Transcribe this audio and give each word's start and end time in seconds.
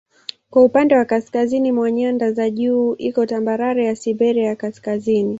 Kwa 0.49 0.63
upande 0.63 0.95
wa 0.95 1.05
kaskazini 1.05 1.71
mwa 1.71 1.91
nyanda 1.91 2.31
za 2.31 2.49
juu 2.49 2.95
iko 2.97 3.25
tambarare 3.25 3.85
ya 3.85 3.95
Siberia 3.95 4.43
ya 4.45 4.55
Kaskazini. 4.55 5.29